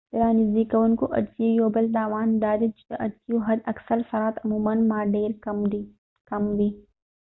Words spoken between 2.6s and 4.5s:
چې د عدسیو حد اکثر سرعت